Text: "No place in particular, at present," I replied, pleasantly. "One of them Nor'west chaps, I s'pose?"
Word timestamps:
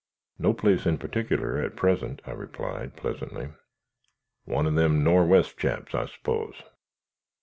"No 0.39 0.51
place 0.55 0.87
in 0.87 0.97
particular, 0.97 1.59
at 1.61 1.75
present," 1.75 2.23
I 2.25 2.31
replied, 2.31 2.95
pleasantly. 2.95 3.49
"One 4.45 4.65
of 4.65 4.73
them 4.73 5.03
Nor'west 5.03 5.59
chaps, 5.59 5.93
I 5.93 6.07
s'pose?" 6.07 6.63